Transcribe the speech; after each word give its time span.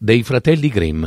dei 0.00 0.22
fratelli 0.22 0.68
Grimm. 0.68 1.06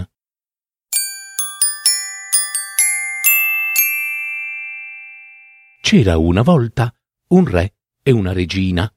C'era 5.82 6.18
una 6.18 6.42
volta 6.42 6.94
un 7.30 7.46
re 7.46 7.76
e 8.04 8.12
una 8.12 8.34
regina 8.34 8.94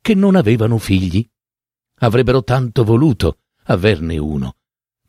che 0.00 0.14
non 0.14 0.34
avevano 0.34 0.78
figli. 0.78 1.26
Avrebbero 2.00 2.42
tanto 2.42 2.82
voluto 2.82 3.42
averne 3.64 4.18
uno, 4.18 4.56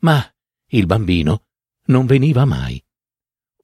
ma 0.00 0.24
il 0.68 0.86
bambino 0.86 1.46
non 1.86 2.06
veniva 2.06 2.44
mai. 2.44 2.82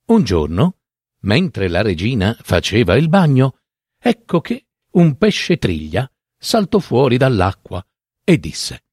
Un 0.07 0.23
giorno, 0.23 0.79
mentre 1.19 1.69
la 1.69 1.81
regina 1.81 2.37
faceva 2.41 2.95
il 2.95 3.07
bagno, 3.07 3.59
ecco 3.97 4.41
che 4.41 4.67
un 4.91 5.17
pesce 5.17 5.57
triglia 5.57 6.09
saltò 6.37 6.79
fuori 6.79 7.15
dall'acqua 7.17 7.85
e 8.23 8.37
disse 8.37 8.86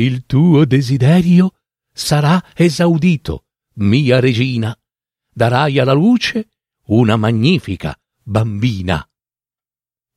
il 0.00 0.24
tuo 0.24 0.64
desiderio 0.64 1.56
sarà 1.92 2.42
esaudito, 2.54 3.44
mia 3.74 4.18
regina. 4.18 4.76
Darai 5.32 5.78
alla 5.78 5.92
luce 5.92 6.48
una 6.86 7.16
magnifica 7.16 7.98
bambina. 8.22 9.06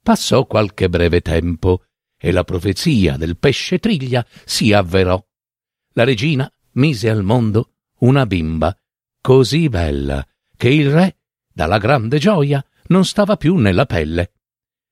Passò 0.02 0.46
qualche 0.46 0.90
breve 0.90 1.22
tempo 1.22 1.84
e 2.18 2.32
la 2.32 2.44
profezia 2.44 3.18
del 3.18 3.38
pesce 3.38 3.80
triglia 3.80 4.26
si 4.46 4.72
avverò. 4.72 5.22
La 5.94 6.04
regina 6.04 6.52
mise 6.74 7.10
al 7.10 7.24
mondo 7.24 7.74
una 8.00 8.26
bimba 8.26 8.76
così 9.22 9.70
bella 9.70 10.26
che 10.56 10.70
il 10.70 10.92
re, 10.92 11.18
dalla 11.52 11.78
grande 11.78 12.20
gioia, 12.20 12.66
non 12.88 13.06
stava 13.06 13.38
più 13.38 13.56
nella 13.56 13.86
pelle. 13.86 14.34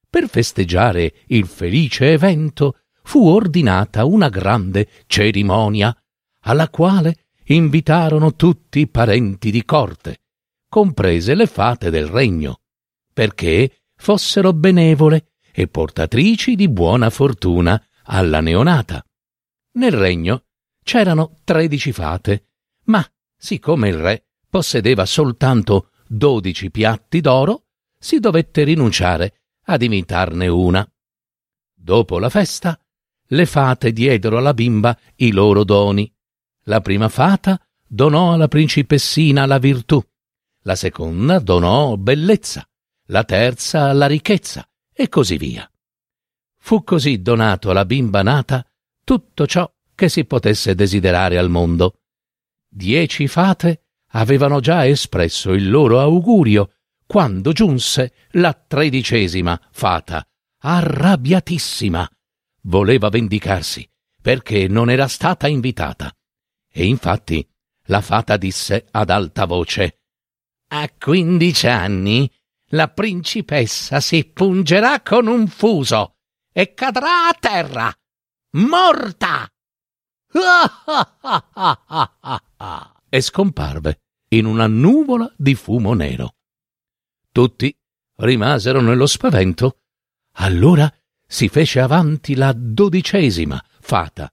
Per 0.10 0.28
festeggiare 0.28 1.24
il 1.28 1.48
felice 1.48 2.12
evento 2.12 2.81
fu 3.04 3.28
ordinata 3.28 4.06
una 4.06 4.30
grande 4.30 4.88
cerimonia, 5.08 5.96
alla 6.42 6.70
quale 6.70 7.26
invitarono 7.46 8.36
tutti 8.36 8.80
i 8.80 8.88
parenti 8.88 9.52
di 9.52 9.64
corte, 9.66 10.22
comprese 10.70 11.36
le 11.36 11.48
fate 11.48 11.90
del 11.90 12.08
regno, 12.08 12.62
perché 13.14 13.84
fossero 13.96 14.54
benevole 14.54 15.34
e 15.52 15.68
portatrici 15.68 16.56
di 16.56 16.70
buona 16.70 17.10
fortuna 17.10 17.82
alla 18.04 18.40
neonata. 18.40 19.06
Nel 19.74 19.92
regno 19.92 20.46
c'erano 20.84 21.40
tredici 21.44 21.92
fate, 21.92 22.48
ma 22.86 23.06
siccome 23.38 23.90
il 23.90 23.98
re 23.98 24.26
possedeva 24.50 25.06
soltanto 25.06 25.92
dodici 26.08 26.72
piatti 26.72 27.22
d'oro, 27.22 27.68
si 27.98 28.20
dovette 28.20 28.64
rinunciare 28.64 29.42
ad 29.66 29.82
imitarne 29.82 30.48
una. 30.48 30.86
Dopo 31.74 32.20
la 32.20 32.30
festa, 32.30 32.80
le 33.32 33.46
fate 33.46 33.92
diedero 33.92 34.38
alla 34.38 34.54
bimba 34.54 34.98
i 35.16 35.32
loro 35.32 35.64
doni. 35.64 36.12
La 36.66 36.82
prima 36.82 37.10
fata 37.10 37.60
donò 37.88 38.34
alla 38.34 38.48
principessina 38.48 39.46
la 39.46 39.58
virtù, 39.58 40.02
la 40.64 40.76
seconda 40.76 41.40
donò 41.40 41.98
bellezza, 41.98 42.68
la 43.08 43.24
terza 43.24 43.92
la 43.94 44.06
ricchezza, 44.06 44.68
e 44.94 45.10
così 45.10 45.38
via. 45.38 45.70
Fu 46.58 46.84
così 46.84 47.22
donato 47.22 47.72
alla 47.72 47.86
bimba 47.86 48.22
nata 48.22 48.66
tutto 49.04 49.48
ciò 49.48 49.70
che 49.96 50.10
si 50.10 50.26
potesse 50.26 50.76
desiderare 50.76 51.38
al 51.38 51.50
mondo. 51.50 52.02
Dieci 52.68 53.28
fate 53.28 53.86
avevano 54.12 54.60
già 54.60 54.86
espresso 54.86 55.54
il 55.54 55.70
loro 55.70 56.00
augurio 56.00 56.74
quando 57.06 57.52
giunse 57.52 58.14
la 58.32 58.54
tredicesima 58.54 59.60
fata, 59.72 60.26
arrabbiatissima, 60.60 62.10
voleva 62.64 63.10
vendicarsi 63.10 63.88
perché 64.22 64.68
non 64.68 64.90
era 64.90 65.08
stata 65.08 65.48
invitata. 65.48 66.14
E 66.72 66.86
infatti 66.86 67.48
la 67.86 68.02
fata 68.02 68.38
disse 68.38 68.88
ad 68.92 69.10
alta 69.10 69.46
voce 69.46 70.02
A 70.68 70.88
quindici 70.98 71.68
anni 71.68 72.32
la 72.68 72.88
principessa 72.88 74.00
si 74.00 74.24
pungerà 74.26 75.02
con 75.02 75.28
un 75.28 75.48
fuso 75.48 76.16
e 76.54 76.74
cadrà 76.74 77.28
a 77.28 77.36
terra, 77.38 77.94
morta. 78.52 79.52
e 83.10 83.22
scomparve 83.22 84.02
in 84.30 84.46
una 84.46 84.68
nuvola 84.68 85.30
di 85.36 85.56
fumo 85.56 85.94
nero. 85.94 86.36
Tutti 87.32 87.76
rimasero 88.18 88.80
nello 88.80 89.08
spavento. 89.08 89.80
Allora 90.36 90.90
si 91.32 91.48
fece 91.48 91.80
avanti 91.80 92.36
la 92.36 92.52
dodicesima 92.54 93.64
fata, 93.80 94.30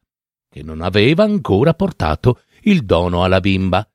che 0.50 0.64
non 0.64 0.82
aveva 0.82 1.22
ancora 1.22 1.72
portato 1.72 2.42
il 2.62 2.84
dono 2.84 3.22
alla 3.22 3.38
bimba. 3.38 3.88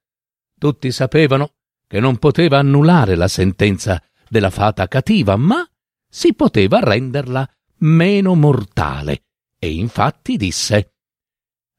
Tutti 0.57 0.89
sapevano 0.89 1.55
che 1.85 1.99
non 1.99 2.17
poteva 2.17 2.59
annullare 2.59 3.15
la 3.15 3.27
sentenza 3.27 4.01
della 4.29 4.49
fata 4.49 4.87
cattiva, 4.87 5.35
ma 5.35 5.69
si 6.07 6.33
poteva 6.33 6.79
renderla 6.79 7.45
meno 7.79 8.35
mortale, 8.35 9.25
e 9.59 9.73
infatti 9.73 10.37
disse 10.37 10.93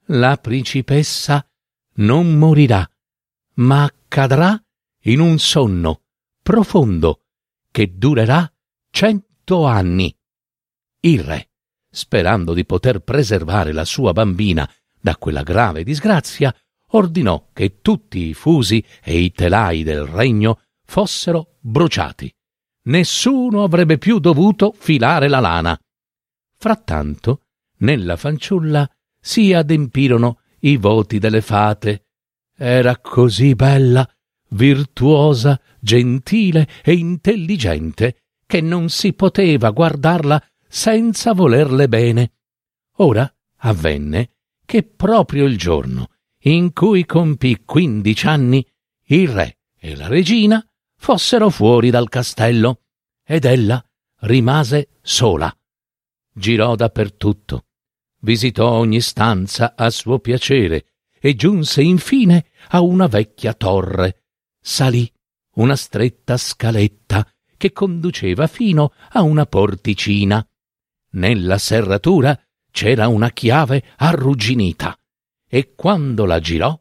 La 0.09 0.37
principessa 0.37 1.43
non 1.95 2.37
morirà, 2.37 2.87
ma 3.55 3.91
cadrà 4.09 4.63
in 5.05 5.21
un 5.21 5.39
sonno 5.39 6.03
profondo 6.43 7.23
che 7.71 7.97
durerà 7.97 8.47
cento 8.91 9.65
anni. 9.65 10.15
Il 11.05 11.21
re, 11.21 11.51
sperando 11.91 12.55
di 12.55 12.65
poter 12.65 13.01
preservare 13.01 13.73
la 13.73 13.85
sua 13.85 14.13
bambina 14.13 14.69
da 14.99 15.17
quella 15.17 15.43
grave 15.43 15.85
disgrazia, 15.85 16.55
ordinò 16.93 17.51
che 17.53 17.81
tutti 17.83 18.29
i 18.29 18.33
fusi 18.33 18.83
e 19.03 19.19
i 19.19 19.31
telai 19.31 19.83
del 19.83 20.07
regno 20.07 20.63
fossero 20.87 21.57
bruciati. 21.61 22.35
Nessuno 22.85 23.65
avrebbe 23.65 23.99
più 23.99 24.19
dovuto 24.19 24.75
filare 24.77 25.29
la 25.29 25.41
lana. 25.41 25.79
Frattanto, 26.57 27.43
nella 27.79 28.17
fanciulla 28.17 28.89
si 29.21 29.53
adempirono 29.53 30.41
i 30.61 30.79
voti 30.79 31.19
delle 31.19 31.43
fate. 31.43 32.07
Era 32.57 32.97
così 32.97 33.55
bella, 33.55 34.09
virtuosa, 34.51 35.61
gentile 35.81 36.67
e 36.83 36.95
intelligente 36.95 38.23
che 38.47 38.63
non 38.63 38.89
si 38.89 39.13
poteva 39.13 39.71
guardarla 39.71 40.43
senza 40.75 41.35
volerle 41.35 41.89
bene. 41.89 42.33
Ora 42.97 43.33
avvenne 43.59 44.31
che 44.67 44.83
proprio 44.83 45.45
il 45.45 45.57
giorno 45.57 46.11
in 46.47 46.73
cui 46.73 47.07
compì 47.07 47.63
quindici 47.65 48.27
anni 48.27 48.67
il 49.05 49.29
re 49.29 49.59
e 49.79 49.95
la 49.95 50.09
regina 50.09 50.67
fossero 50.97 51.49
fuori 51.49 51.91
dal 51.91 52.09
castello 52.09 52.81
ed 53.25 53.45
ella 53.45 53.83
rimase 54.23 54.99
sola. 55.01 55.57
Girò 56.33 56.75
dappertutto, 56.75 57.67
visitò 58.23 58.73
ogni 58.73 59.01
stanza 59.01 59.75
a 59.77 59.89
suo 59.91 60.19
piacere 60.19 60.87
e 61.21 61.37
giunse 61.37 61.83
infine 61.83 62.47
a 62.71 62.81
una 62.81 63.07
vecchia 63.07 63.55
torre. 63.55 64.25
Salì 64.61 65.09
una 65.55 65.77
stretta 65.77 66.37
scaletta 66.37 67.25
che 67.57 67.71
conduceva 67.71 68.49
fino 68.49 68.93
a 69.11 69.23
una 69.23 69.47
porticina. 69.47 70.45
Nella 71.15 71.59
serratura 71.59 72.39
c'era 72.71 73.09
una 73.09 73.31
chiave 73.31 73.85
arrugginita 73.97 74.99
e 75.47 75.75
quando 75.75 76.25
la 76.25 76.41
girò, 76.41 76.79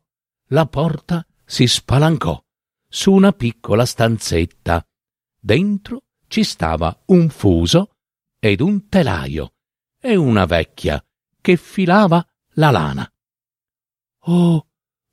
la 0.47 0.65
porta 0.65 1.25
si 1.45 1.67
spalancò 1.67 2.43
su 2.87 3.11
una 3.11 3.31
piccola 3.31 3.85
stanzetta. 3.85 4.85
Dentro 5.39 6.05
ci 6.27 6.43
stava 6.43 7.03
un 7.07 7.29
fuso 7.29 7.97
ed 8.39 8.61
un 8.61 8.87
telaio 8.89 9.53
e 9.99 10.15
una 10.15 10.45
vecchia 10.45 11.03
che 11.39 11.55
filava 11.55 12.25
la 12.53 12.71
lana. 12.71 13.13
Oh, 14.25 14.67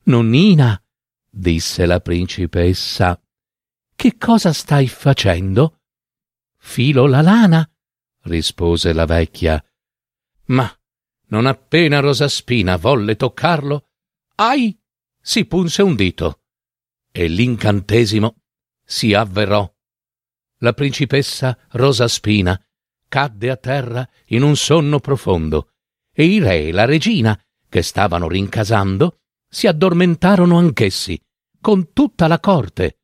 nonnina, 0.04 0.82
disse 1.28 1.84
la 1.84 2.00
principessa, 2.00 3.20
che 3.94 4.16
cosa 4.16 4.52
stai 4.54 4.88
facendo? 4.88 5.80
Filo 6.56 7.06
la 7.06 7.20
lana, 7.20 7.70
rispose 8.22 8.92
la 8.92 9.06
vecchia. 9.06 9.62
Ma 10.46 10.72
Non 11.30 11.46
appena 11.46 12.00
Rosaspina 12.00 12.76
volle 12.76 13.14
toccarlo, 13.14 13.90
ai 14.36 14.76
si 15.20 15.44
punse 15.44 15.82
un 15.82 15.94
dito 15.94 16.42
e 17.12 17.28
l'incantesimo 17.28 18.36
si 18.84 19.14
avverò. 19.14 19.72
La 20.58 20.72
principessa 20.72 21.56
Rosaspina 21.70 22.60
cadde 23.08 23.50
a 23.50 23.56
terra 23.56 24.08
in 24.26 24.42
un 24.42 24.56
sonno 24.56 24.98
profondo 24.98 25.72
e 26.12 26.24
i 26.24 26.38
re 26.40 26.66
e 26.66 26.72
la 26.72 26.84
regina, 26.84 27.40
che 27.68 27.82
stavano 27.82 28.28
rincasando, 28.28 29.20
si 29.48 29.66
addormentarono 29.66 30.58
anch'essi, 30.58 31.20
con 31.60 31.92
tutta 31.92 32.26
la 32.26 32.40
corte. 32.40 33.02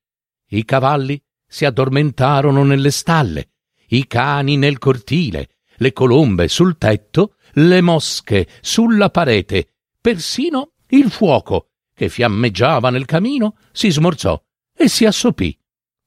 I 0.49 0.65
cavalli 0.65 1.23
si 1.47 1.65
addormentarono 1.65 2.65
nelle 2.65 2.91
stalle, 2.91 3.53
i 3.89 4.07
cani 4.07 4.57
nel 4.57 4.79
cortile, 4.79 5.57
le 5.77 5.93
colombe 5.93 6.49
sul 6.49 6.79
tetto, 6.79 7.37
le 7.55 7.81
mosche 7.81 8.49
sulla 8.61 9.11
parete, 9.11 9.75
persino 10.01 10.73
il 10.89 11.11
fuoco, 11.11 11.71
che 11.95 12.09
fiammeggiava 12.09 12.91
nel 12.91 13.05
camino, 13.05 13.57
si 13.73 13.91
smorzò 13.91 14.41
e 14.77 14.89
si 14.89 15.05
assopì. 15.05 15.59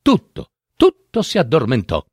Tutto, 0.02 0.52
tutto 0.76 1.22
si 1.22 1.38
addormentò. 1.38 2.06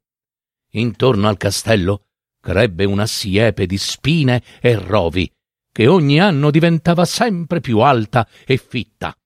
Intorno 0.73 1.29
al 1.29 1.37
castello 1.37 2.07
crebbe 2.41 2.85
una 2.85 3.07
siepe 3.07 3.67
di 3.67 3.79
spine 3.79 4.43
e 4.61 4.77
rovi, 4.77 5.31
che 5.73 5.87
ogni 5.87 6.21
anno 6.21 6.51
diventava 6.51 7.05
sempre 7.05 7.61
più 7.61 7.81
alta 7.81 8.27
e 8.47 8.57
fitta, 8.57 9.17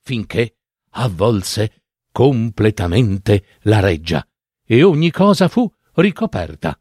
finché 0.00 0.56
avvolse 0.90 1.82
completamente 2.10 3.44
la 3.62 3.80
reggia 3.80 4.26
e 4.66 4.82
ogni 4.82 5.10
cosa 5.10 5.48
fu 5.48 5.70
ricoperta. 6.00 6.78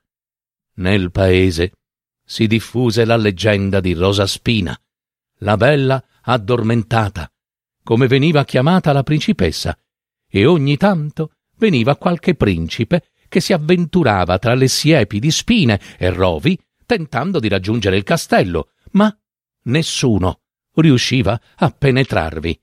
Nel 0.75 1.11
paese 1.11 1.73
si 2.23 2.47
diffuse 2.47 3.05
la 3.05 3.17
leggenda 3.17 3.79
di 3.79 3.93
Rosa 3.93 4.25
Spina, 4.25 4.79
la 5.39 5.57
bella 5.57 6.03
addormentata, 6.21 7.31
come 7.83 8.07
veniva 8.07 8.45
chiamata 8.45 8.91
la 8.91 9.03
principessa, 9.03 9.77
e 10.27 10.45
ogni 10.45 10.77
tanto 10.77 11.33
veniva 11.57 11.97
qualche 11.97 12.35
principe 12.35 13.09
che 13.27 13.39
si 13.39 13.53
avventurava 13.53 14.37
tra 14.39 14.53
le 14.53 14.67
siepi 14.67 15.19
di 15.19 15.31
spine 15.31 15.79
e 15.97 16.09
rovi 16.09 16.59
tentando 16.85 17.39
di 17.39 17.47
raggiungere 17.47 17.97
il 17.97 18.03
castello, 18.03 18.71
ma 18.91 19.15
nessuno 19.63 20.41
riusciva 20.75 21.39
a 21.55 21.69
penetrarvi. 21.69 22.59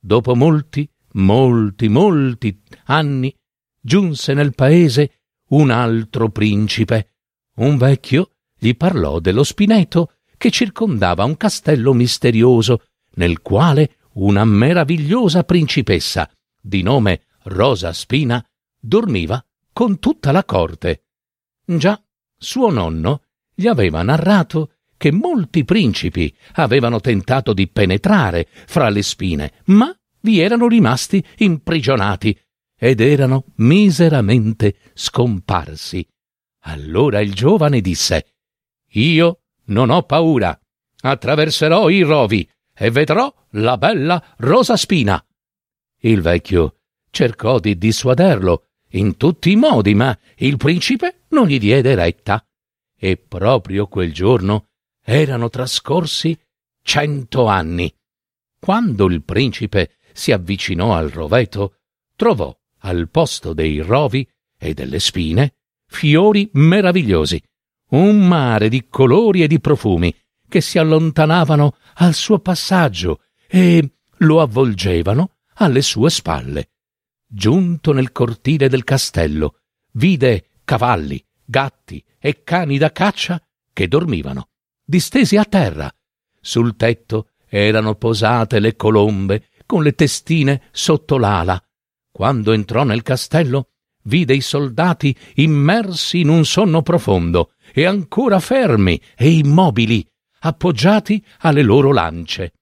Dopo 0.00 0.34
molti, 0.34 0.88
molti, 1.12 1.88
molti 1.88 2.62
anni 2.84 3.34
giunse 3.80 4.32
nel 4.32 4.54
paese 4.54 5.17
un 5.48 5.70
altro 5.70 6.28
principe. 6.30 7.12
Un 7.56 7.76
vecchio 7.76 8.32
gli 8.56 8.74
parlò 8.76 9.20
dello 9.20 9.44
spineto 9.44 10.14
che 10.36 10.50
circondava 10.50 11.24
un 11.24 11.36
castello 11.36 11.92
misterioso, 11.92 12.86
nel 13.14 13.40
quale 13.40 13.96
una 14.14 14.44
meravigliosa 14.44 15.44
principessa, 15.44 16.30
di 16.60 16.82
nome 16.82 17.22
Rosa 17.44 17.92
Spina, 17.92 18.44
dormiva 18.78 19.44
con 19.72 19.98
tutta 19.98 20.32
la 20.32 20.44
corte. 20.44 21.04
Già 21.64 22.00
suo 22.36 22.70
nonno 22.70 23.22
gli 23.54 23.66
aveva 23.66 24.02
narrato 24.02 24.72
che 24.96 25.12
molti 25.12 25.64
principi 25.64 26.34
avevano 26.54 27.00
tentato 27.00 27.52
di 27.52 27.68
penetrare 27.68 28.48
fra 28.66 28.88
le 28.88 29.02
spine, 29.02 29.52
ma 29.66 29.96
vi 30.20 30.40
erano 30.40 30.66
rimasti 30.66 31.24
imprigionati 31.38 32.38
ed 32.78 33.00
erano 33.00 33.44
miseramente 33.56 34.76
scomparsi. 34.94 36.06
Allora 36.62 37.20
il 37.20 37.34
giovane 37.34 37.80
disse 37.80 38.34
Io 38.92 39.40
non 39.66 39.90
ho 39.90 40.02
paura, 40.04 40.58
attraverserò 41.00 41.88
i 41.88 42.02
rovi 42.02 42.48
e 42.72 42.90
vedrò 42.90 43.32
la 43.52 43.76
bella 43.76 44.34
Rosa 44.38 44.76
Spina. 44.76 45.22
Il 46.00 46.20
vecchio 46.20 46.76
cercò 47.10 47.58
di 47.58 47.76
dissuaderlo 47.76 48.66
in 48.92 49.16
tutti 49.16 49.50
i 49.50 49.56
modi, 49.56 49.94
ma 49.94 50.16
il 50.36 50.56
principe 50.56 51.24
non 51.30 51.46
gli 51.46 51.58
diede 51.58 51.94
retta. 51.94 52.42
E 52.96 53.16
proprio 53.16 53.86
quel 53.86 54.12
giorno 54.12 54.68
erano 55.02 55.48
trascorsi 55.48 56.38
cento 56.82 57.46
anni. 57.46 57.92
Quando 58.58 59.06
il 59.06 59.22
principe 59.22 59.96
si 60.12 60.32
avvicinò 60.32 60.94
al 60.94 61.10
roveto, 61.10 61.76
trovò 62.16 62.57
al 62.80 63.08
posto 63.08 63.52
dei 63.52 63.80
rovi 63.80 64.28
e 64.58 64.74
delle 64.74 65.00
spine 65.00 65.54
fiori 65.86 66.48
meravigliosi, 66.52 67.42
un 67.90 68.26
mare 68.26 68.68
di 68.68 68.86
colori 68.88 69.42
e 69.42 69.46
di 69.46 69.60
profumi 69.60 70.14
che 70.48 70.60
si 70.60 70.78
allontanavano 70.78 71.76
al 71.94 72.14
suo 72.14 72.38
passaggio 72.38 73.22
e 73.46 73.90
lo 74.18 74.40
avvolgevano 74.40 75.36
alle 75.54 75.82
sue 75.82 76.10
spalle. 76.10 76.70
Giunto 77.26 77.92
nel 77.92 78.12
cortile 78.12 78.68
del 78.68 78.84
castello, 78.84 79.60
vide 79.92 80.60
cavalli, 80.64 81.22
gatti 81.44 82.02
e 82.18 82.42
cani 82.42 82.78
da 82.78 82.92
caccia 82.92 83.42
che 83.72 83.88
dormivano, 83.88 84.48
distesi 84.84 85.36
a 85.36 85.44
terra. 85.44 85.92
Sul 86.40 86.76
tetto 86.76 87.30
erano 87.46 87.94
posate 87.94 88.60
le 88.60 88.76
colombe 88.76 89.48
con 89.66 89.82
le 89.82 89.92
testine 89.94 90.62
sotto 90.70 91.18
l'ala. 91.18 91.62
Quando 92.18 92.50
entrò 92.50 92.82
nel 92.82 93.02
castello, 93.02 93.68
vide 94.06 94.34
i 94.34 94.40
soldati 94.40 95.16
immersi 95.34 96.18
in 96.18 96.30
un 96.30 96.44
sonno 96.44 96.82
profondo 96.82 97.52
e 97.72 97.84
ancora 97.84 98.40
fermi 98.40 99.00
e 99.16 99.30
immobili, 99.30 100.04
appoggiati 100.40 101.24
alle 101.42 101.62
loro 101.62 101.92
lance. 101.92 102.54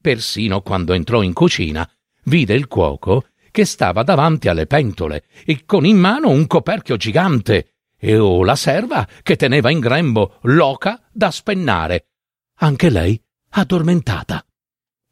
Persino 0.00 0.62
quando 0.62 0.94
entrò 0.94 1.22
in 1.22 1.32
cucina, 1.32 1.88
vide 2.24 2.54
il 2.54 2.66
cuoco 2.66 3.28
che 3.52 3.64
stava 3.64 4.02
davanti 4.02 4.48
alle 4.48 4.66
pentole 4.66 5.26
e 5.44 5.64
con 5.64 5.86
in 5.86 5.96
mano 5.96 6.30
un 6.30 6.48
coperchio 6.48 6.96
gigante 6.96 7.74
e 7.96 8.18
o 8.18 8.42
la 8.42 8.56
serva 8.56 9.06
che 9.22 9.36
teneva 9.36 9.70
in 9.70 9.78
grembo 9.78 10.38
l'oca 10.42 11.00
da 11.12 11.30
spennare, 11.30 12.08
anche 12.56 12.90
lei 12.90 13.22
addormentata. 13.50 14.44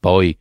Poi 0.00 0.36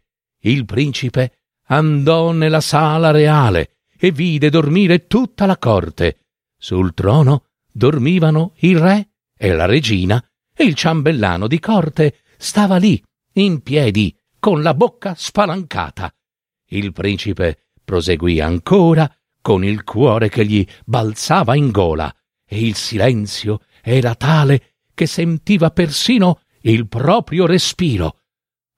il 0.45 0.65
principe 0.65 1.40
andò 1.71 2.31
nella 2.31 2.61
sala 2.61 3.11
reale 3.11 3.77
e 3.97 4.11
vide 4.11 4.49
dormire 4.49 5.07
tutta 5.07 5.45
la 5.45 5.57
corte. 5.57 6.25
Sul 6.57 6.93
trono 6.93 7.45
dormivano 7.71 8.53
il 8.57 8.77
re 8.77 9.11
e 9.37 9.53
la 9.53 9.65
regina 9.65 10.23
e 10.53 10.65
il 10.65 10.75
ciambellano 10.75 11.47
di 11.47 11.59
corte 11.59 12.19
stava 12.37 12.75
lì, 12.77 13.01
in 13.33 13.61
piedi, 13.61 14.15
con 14.37 14.61
la 14.61 14.73
bocca 14.73 15.15
spalancata. 15.15 16.13
Il 16.69 16.91
principe 16.91 17.69
proseguì 17.83 18.39
ancora 18.39 19.09
con 19.41 19.63
il 19.63 19.83
cuore 19.83 20.29
che 20.29 20.45
gli 20.45 20.65
balzava 20.85 21.55
in 21.55 21.71
gola 21.71 22.13
e 22.45 22.65
il 22.65 22.75
silenzio 22.75 23.61
era 23.81 24.15
tale 24.15 24.75
che 24.93 25.05
sentiva 25.05 25.71
persino 25.71 26.41
il 26.61 26.87
proprio 26.87 27.45
respiro. 27.45 28.19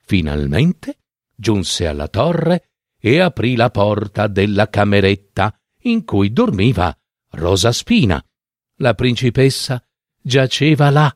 Finalmente 0.06 1.00
giunse 1.36 1.88
alla 1.88 2.08
torre 2.08 2.73
e 3.06 3.20
aprì 3.20 3.58
la 3.58 3.70
porta 3.70 4.28
della 4.28 4.70
cameretta 4.70 5.54
in 5.82 6.06
cui 6.06 6.32
dormiva 6.32 6.98
Rosa 7.32 7.74
Spina. 7.74 8.24
La 8.78 8.94
principessa 8.94 9.86
giaceva 10.22 10.90
là 10.90 11.14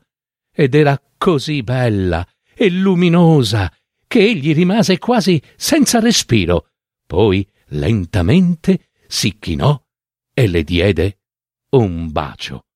ed 0.52 0.74
era 0.74 1.00
così 1.16 1.62
bella 1.62 2.26
e 2.54 2.68
luminosa 2.68 3.74
che 4.06 4.18
egli 4.18 4.52
rimase 4.52 4.98
quasi 4.98 5.42
senza 5.56 5.98
respiro. 5.98 6.72
Poi 7.06 7.48
lentamente 7.68 8.90
si 9.06 9.38
chinò 9.38 9.82
e 10.34 10.46
le 10.46 10.64
diede 10.64 11.20
un 11.70 12.12
bacio. 12.12 12.66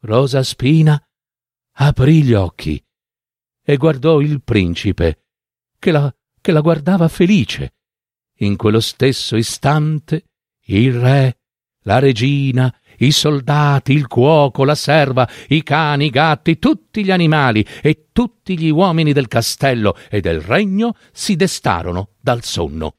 Rosa 0.00 0.42
Spina 0.42 1.00
aprì 1.74 2.24
gli 2.24 2.34
occhi 2.34 2.84
e 3.62 3.76
guardò 3.76 4.20
il 4.20 4.42
principe, 4.42 5.26
che 5.78 5.92
la, 5.92 6.12
che 6.40 6.50
la 6.50 6.60
guardava 6.60 7.06
felice. 7.06 7.74
In 8.40 8.56
quello 8.56 8.80
stesso 8.80 9.36
istante 9.36 10.24
il 10.66 10.92
re, 10.92 11.38
la 11.84 11.98
regina, 11.98 12.74
i 12.98 13.10
soldati, 13.10 13.92
il 13.92 14.06
cuoco, 14.08 14.64
la 14.64 14.74
serva, 14.74 15.26
i 15.48 15.62
cani, 15.62 16.06
i 16.06 16.10
gatti, 16.10 16.58
tutti 16.58 17.02
gli 17.02 17.10
animali 17.10 17.64
e 17.80 18.08
tutti 18.12 18.58
gli 18.58 18.68
uomini 18.68 19.12
del 19.14 19.28
castello 19.28 19.96
e 20.10 20.20
del 20.20 20.40
regno 20.40 20.96
si 21.12 21.34
destarono 21.36 22.10
dal 22.20 22.42
sonno. 22.42 22.96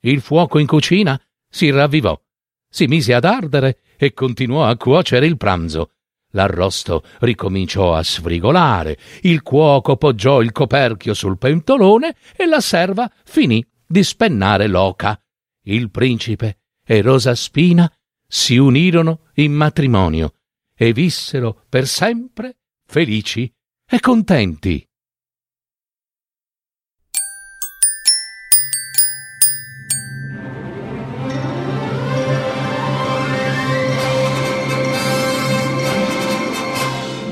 Il 0.00 0.20
fuoco 0.20 0.58
in 0.58 0.66
cucina 0.66 1.20
si 1.48 1.70
ravvivò, 1.70 2.20
si 2.68 2.86
mise 2.86 3.14
ad 3.14 3.24
ardere 3.24 3.80
e 3.96 4.12
continuò 4.12 4.64
a 4.64 4.76
cuocere 4.76 5.26
il 5.26 5.36
pranzo. 5.36 5.92
L'arrosto 6.32 7.04
ricominciò 7.20 7.94
a 7.94 8.02
sfrigolare, 8.02 8.96
il 9.22 9.42
cuoco 9.42 9.96
poggiò 9.96 10.40
il 10.40 10.52
coperchio 10.52 11.12
sul 11.12 11.38
pentolone 11.38 12.16
e 12.36 12.46
la 12.46 12.60
serva 12.60 13.10
finì 13.24 13.64
di 13.90 14.04
spennare 14.04 14.68
l'oca. 14.68 15.20
Il 15.62 15.90
principe 15.90 16.60
e 16.84 17.02
Rosa 17.02 17.34
Spina 17.34 17.92
si 18.24 18.56
unirono 18.56 19.22
in 19.34 19.52
matrimonio 19.52 20.34
e 20.76 20.92
vissero 20.92 21.64
per 21.68 21.88
sempre 21.88 22.58
felici 22.86 23.52
e 23.84 23.98
contenti. 23.98 24.86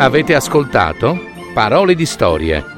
Avete 0.01 0.35
ascoltato? 0.35 1.19
Parole 1.55 1.95
di 1.95 2.07
storie, 2.07 2.78